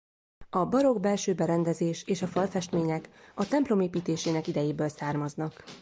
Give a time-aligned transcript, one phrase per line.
[0.49, 5.63] A barokk belső berendezés és a falfestmények a templom építésének idejéből származnak.